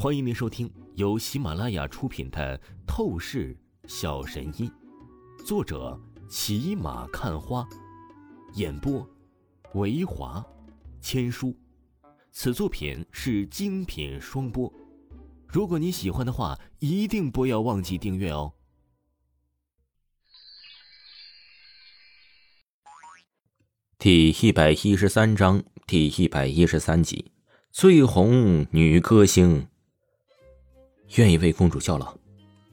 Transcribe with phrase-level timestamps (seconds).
[0.00, 2.56] 欢迎您收听由喜马拉雅出品的
[2.86, 4.70] 《透视小神医》，
[5.44, 7.68] 作者骑马看花，
[8.54, 9.04] 演播
[9.74, 10.46] 维华
[11.00, 11.52] 千书。
[12.30, 14.72] 此作品是精品双播。
[15.48, 18.52] 如果你喜欢的话，一定不要忘记订阅哦。
[23.98, 27.32] 第一百一十三章，第一百一十三集，
[27.72, 29.66] 最红女歌星。
[31.16, 32.14] 愿意为公主效劳。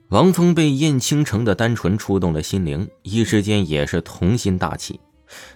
[0.09, 4.99] 王峰被燕倾城的单纯触动了心灵，一时间也是童心大起。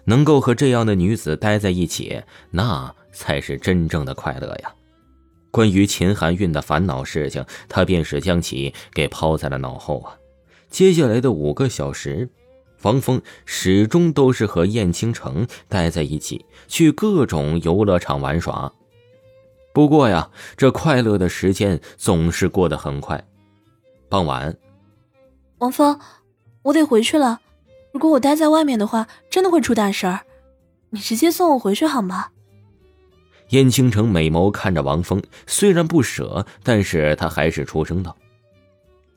[0.06, 2.22] 能够和这样的女子待在一起，
[2.52, 4.74] 那才是真正的快乐呀！
[5.52, 10.18] 关于秦含韵的烦恼事情，他便是将其给抛在了脑后啊。
[10.70, 12.30] 接下来的五个小时。
[12.84, 18.72] 王峰始终都是和燕倾城待在一起，去各种游乐场玩耍。
[19.74, 23.24] 不过呀，这快乐的时间总是过得很快。
[24.10, 24.58] 傍晚，
[25.60, 26.00] 王峰，
[26.64, 27.40] 我得回去了。
[27.94, 30.22] 如果我待在外面的话，真的会出大事儿。
[30.90, 32.30] 你直接送我回去好吗？
[33.50, 38.16] 燕倾城美眸看着王峰，虽然不舍，但是他还是出声道：“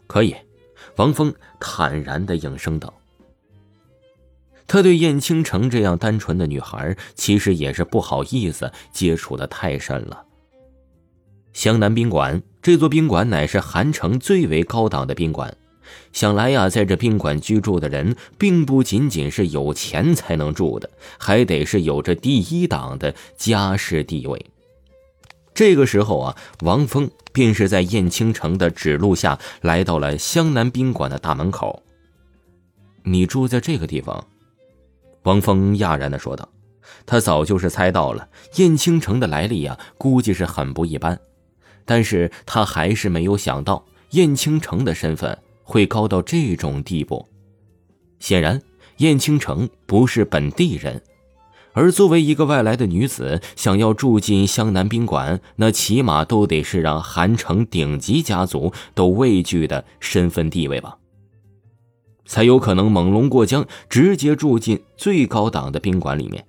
[0.06, 0.36] 可以。”
[0.96, 2.92] 王峰坦然的应声道。
[4.66, 10.24] 他对燕倾城这样单纯的女孩，其实也是不好意思接触的太深了。
[11.52, 15.56] 湘南宾馆这座宾馆乃是韩城最为高档的宾馆，
[16.12, 24.46] 想来呀，在这宾馆居住的人，并不仅仅是有钱才能住的，还得是有着第一档的家世地位。
[25.54, 31.82] 这个时候啊，王峰便是在燕青城的指路下来到了湘南宾馆的大门口。
[33.02, 34.26] 你住在这个地方？
[35.24, 36.48] 王峰讶然的说道
[37.04, 41.20] ：“他早就是猜到了燕青城的来历呀，估计是很不一般，
[41.92, 47.28] 但是他还是没有想到燕倾城的身份会高到这种地步。
[48.18, 48.62] 显然，
[48.96, 51.02] 燕倾城不是本地人，
[51.74, 60.96] 而作为一个外来的女子，想要住进湘南宾馆，那起码都得是让韩城顶级家族都畏惧的身份地位吧。”
[62.24, 66.42] 才有可能猛龙过江，直接住进最高档的宾馆里面。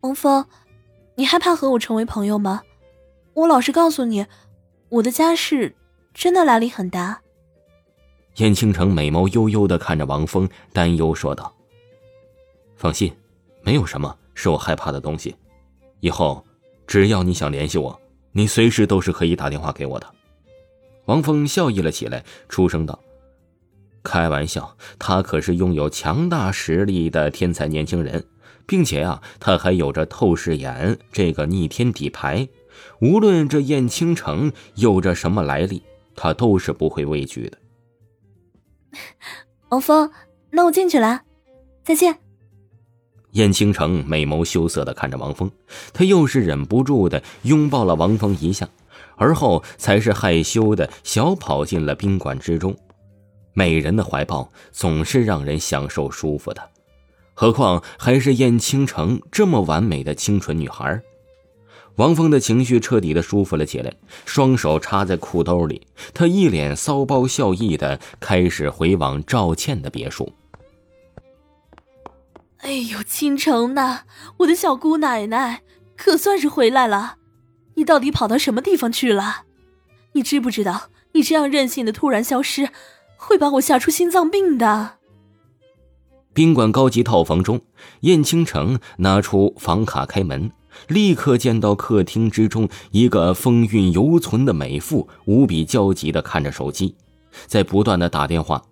[0.00, 0.44] 王峰，
[1.14, 2.62] 你害怕和我成为朋友吗？
[3.34, 4.26] 我老实告诉你，
[4.88, 5.74] 我的家世
[6.12, 7.20] 真的来历很大。
[8.36, 11.54] 燕倾城美眸悠悠的看着王峰，担忧说道
[12.76, 13.12] ：“放心，
[13.62, 15.34] 没有什么是我害怕的东西。
[16.00, 16.44] 以后
[16.86, 17.98] 只要你想联系我，
[18.32, 20.06] 你随时都是可以打电话给我的。”
[21.06, 22.98] 王峰笑意了起来，出声道。
[24.02, 28.24] 开玩笑，他可是拥有强大实力的天才年轻人，
[28.66, 32.48] 并且啊，他还有着透视眼这个逆天底牌。
[33.00, 35.82] 无论这燕倾城有着什么来历，
[36.14, 37.58] 他都是不会畏惧的。
[39.70, 40.10] 王峰，
[40.50, 41.22] 那我进去了，
[41.84, 42.18] 再见。
[43.32, 45.48] 燕倾城美眸羞涩的看着王峰，
[45.92, 48.68] 他又是忍不住的拥抱了王峰一下，
[49.16, 52.76] 而后才是害羞的小跑进了宾馆之中。
[53.52, 56.70] 美人的怀抱总是让人享受舒服的，
[57.34, 61.00] 何况还是燕倾城这么完美的清纯女孩。
[62.00, 63.92] 王峰的情绪彻底的舒服了起来，
[64.24, 70.32] 双手插在裤兜里，他一脸骚包笑意的开始回往赵倩的别墅。
[72.60, 74.04] 哎呦，倾城呐，
[74.38, 75.60] 我的小姑奶奶，
[75.94, 77.16] 可算是回来了！
[77.74, 79.42] 你到底跑到什么地方去了？
[80.12, 82.70] 你知不知道，你这样任性的突然消失？
[83.18, 84.92] 会把我吓出心脏病的。
[86.32, 87.60] 宾馆高级套房中，
[88.00, 90.50] 燕倾城拿出房卡开门，
[90.88, 96.94] 立刻见到客厅之中一个风韵犹存的美妇，无比焦急的看着手机，
[97.46, 98.62] 在不断的打电话，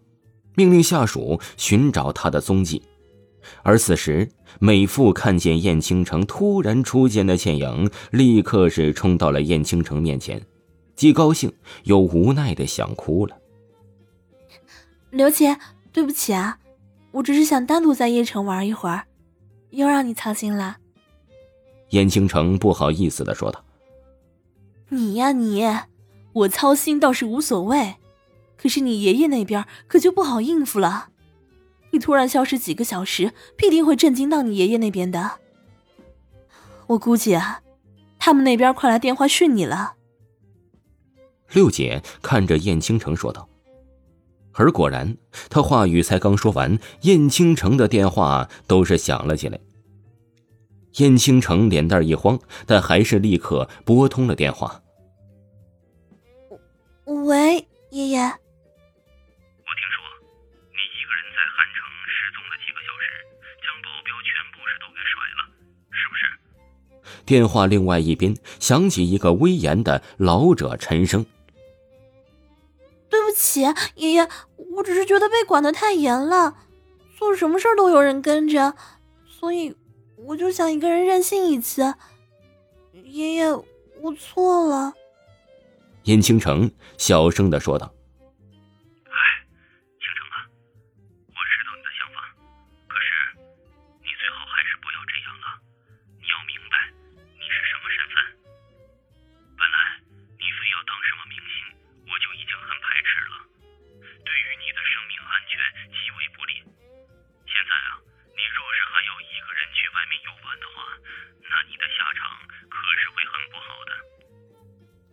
[0.55, 2.83] 命令下属寻找他的踪迹。
[3.63, 10.45] 而此时，美妇看见燕倾城突然出现的倩影，立刻是冲到了燕倾城面前，
[10.97, 11.53] 既高兴
[11.85, 13.37] 又无奈的想哭了。
[15.11, 15.57] 刘姐，
[15.93, 16.59] 对不起啊，
[17.13, 19.05] 我只是想单独在叶城玩一会儿，
[19.71, 20.77] 又让你操心了。
[21.91, 23.65] 燕青城不好意思的说道
[24.91, 25.67] ：“你呀你，
[26.33, 27.97] 我操心倒是无所谓，
[28.57, 31.09] 可是你爷爷那边可就不好应付了。
[31.91, 35.39] 你突然消失几个小时，必定会震惊到你爷爷那边的。
[36.89, 37.63] 我估计啊，
[38.19, 39.95] 他们那边快来电话训你了。”
[41.53, 43.49] 六姐看着燕青城说道。
[44.53, 45.17] 而果然，
[45.49, 49.59] 他话语才刚说完，燕青城的电话都是响了起来。
[50.99, 54.83] 燕青城脸蛋一慌，但还是立刻拨通了电话。
[57.05, 58.19] 喂，爷爷。
[58.21, 58.37] 我听
[59.95, 59.99] 说
[60.71, 63.03] 你一个人在汉城失踪了几个小时，
[63.65, 65.41] 将保镖全部是都给甩了，
[65.91, 66.21] 是不是？
[67.25, 71.25] 电话另外一边响起一个威严的老者沉声
[73.09, 73.63] ：“对不起，
[73.95, 74.29] 爷爷，
[74.77, 76.57] 我只是觉得被管得太严了，
[77.17, 78.75] 做什么事都有人跟着，
[79.27, 79.75] 所以
[80.27, 81.95] 我就想一个人任性一次。
[82.93, 83.53] 爷爷，
[84.01, 84.93] 我错了。”
[86.05, 87.93] 燕倾城小声的说道。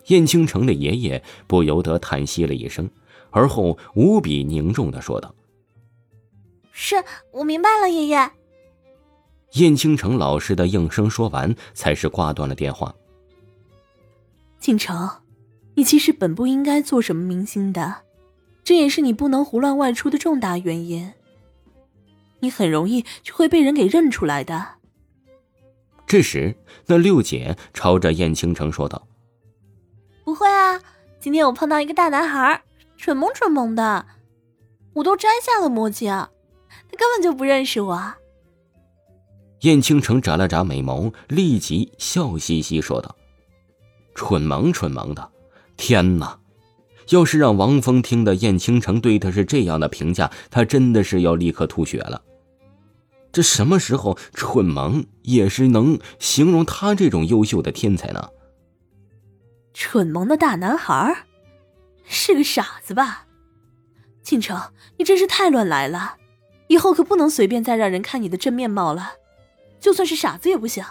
[0.07, 2.89] 燕青城的爷爷不由得叹息了一声，
[3.31, 5.33] 而后无比凝重的说道
[6.71, 6.95] ：“是
[7.31, 8.31] 我明白了，爷爷。”
[9.53, 12.93] 燕青城老实的应声说完，才是挂断了电话。
[14.59, 15.09] 倾城，
[15.75, 18.03] 你其实本不应该做什么明星的，
[18.63, 21.13] 这也是你不能胡乱外出的重大原因。
[22.41, 24.75] 你很容易就会被人给认出来的。
[26.05, 26.55] 这时，
[26.87, 29.07] 那六姐朝着燕青城说道。
[30.35, 30.81] 会啊，
[31.19, 32.63] 今天我碰到一个大男孩，
[32.97, 34.05] 蠢萌蠢萌的，
[34.93, 38.13] 我都摘下了墨镜，他根本就不认识我。
[39.61, 43.15] 燕倾城眨了眨美眸，立即笑嘻嘻说道
[44.13, 45.31] ：“蠢萌蠢萌的，
[45.77, 46.39] 天哪！
[47.09, 52.21] 要是让王峰听到燕倾城对他是这样的评价，他真的是要立刻吐血了。
[53.31, 58.29] 这什么时候蠢萌也是能形容他这种优秀的天才呢？”
[59.75, 61.25] 蠢萌的大男孩，
[62.05, 63.25] 是个傻子吧？
[64.23, 66.15] 倾城，你真是太乱来了，
[66.69, 69.15] 以后可不能随便再让人看你的真面貌了，
[69.81, 70.81] 就算是傻子也不行。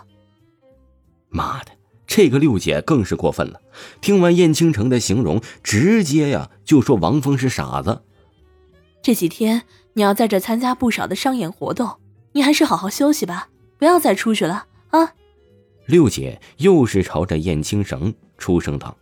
[1.31, 1.73] 妈的，
[2.07, 3.59] 这个六姐更是过分了！
[4.03, 8.03] 听完燕倾城的形容，直接呀就说王峰是傻子。
[9.03, 9.63] 这几天
[9.95, 11.99] 你要在这参加不少的商演活动，
[12.33, 13.49] 你还是好好休息吧，
[13.79, 15.15] 不要再出去了啊！
[15.87, 18.97] 六姐又是朝着燕青城出声道：“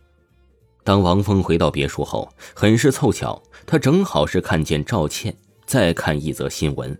[0.83, 5.33] 当王峰回到别墅后，很是凑巧，他正好是看见赵倩
[5.65, 6.97] 在看一则新闻，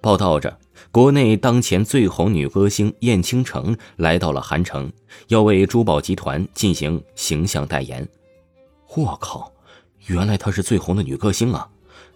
[0.00, 0.56] 报道着
[0.92, 4.90] 国内当前最红女歌星燕倾城来到了韩城，
[5.28, 8.08] 要为珠宝集团进行形象代言。
[8.94, 9.52] 我靠，
[10.06, 11.68] 原来她是最红的女歌星啊！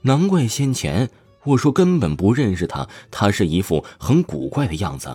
[0.02, 1.10] 难怪先前
[1.42, 5.10] 我说根本不认识她，她是一副很古怪的样子。”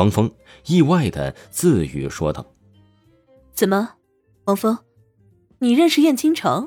[0.00, 0.32] 王峰
[0.64, 2.54] 意外的自语说道
[3.52, 3.96] ：“怎么，
[4.44, 4.78] 王峰，
[5.58, 6.66] 你认识燕倾城？”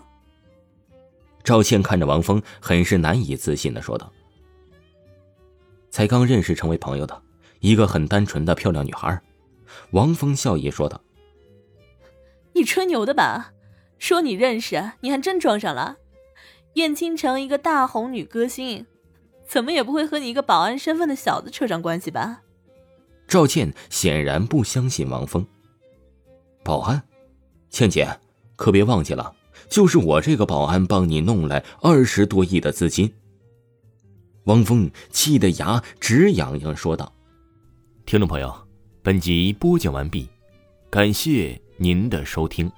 [1.43, 4.13] 赵倩看着王峰，很是难以置信的说道
[5.89, 7.23] ：“才刚认识，成为朋友的
[7.59, 9.19] 一个很单纯的漂亮女孩。”
[9.89, 11.01] 王峰笑意说道
[12.53, 13.53] ：“你吹牛的吧？
[13.97, 15.97] 说你认识，你还真装上了。
[16.75, 18.85] 燕倾城一个大红女歌星，
[19.47, 22.41] 怎么也不会和你一个保安身份的小子扯上关系吧？”
[23.33, 25.43] 赵倩显然不相信王峰。
[26.63, 27.01] 保安，
[27.71, 28.07] 倩姐，
[28.55, 29.33] 可别忘记了，
[29.67, 33.11] 就是我这个保安帮你弄来二十多亿的资金。
[34.43, 37.11] 王峰气得牙直痒痒，说道
[38.05, 38.55] ：“听众朋友，
[39.01, 40.29] 本集播讲完毕，
[40.91, 42.71] 感谢您的收听。”